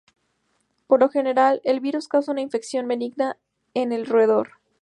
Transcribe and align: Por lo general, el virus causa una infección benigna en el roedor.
Por 0.87 0.99
lo 0.99 1.09
general, 1.09 1.61
el 1.63 1.79
virus 1.79 2.07
causa 2.07 2.31
una 2.31 2.41
infección 2.41 2.87
benigna 2.87 3.37
en 3.75 3.91
el 3.93 4.07
roedor. 4.07 4.53